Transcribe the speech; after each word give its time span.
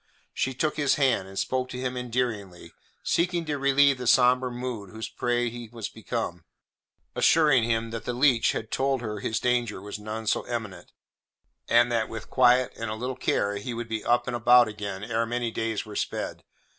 She 0.33 0.55
took 0.55 0.77
his 0.77 0.95
hand, 0.95 1.27
and 1.27 1.37
spoke 1.37 1.69
to 1.69 1.79
him 1.79 1.95
endearingly, 1.95 2.73
seeking 3.03 3.45
to 3.45 3.59
relieve 3.59 3.99
the 3.99 4.07
sombre 4.07 4.49
mood 4.51 4.89
whose 4.89 5.07
prey 5.07 5.51
he 5.51 5.69
was 5.69 5.89
become, 5.89 6.43
assuring 7.15 7.65
him 7.65 7.91
that 7.91 8.05
the 8.05 8.13
leech 8.13 8.53
had 8.53 8.71
told 8.71 9.01
her 9.01 9.19
his 9.19 9.39
danger 9.39 9.79
was 9.79 9.99
none 9.99 10.25
so 10.25 10.47
imminent, 10.47 10.91
and 11.69 11.91
that 11.91 12.09
with 12.09 12.31
quiet 12.31 12.73
and 12.75 12.89
a 12.89 12.95
little 12.95 13.15
care 13.15 13.57
he 13.57 13.75
would 13.75 13.87
be 13.89 14.03
up 14.03 14.25
and 14.25 14.35
about 14.35 14.67
again 14.67 15.03
ere 15.03 15.27
many 15.27 15.51
days 15.51 15.85
were 15.85 15.95
sped. 15.95 16.43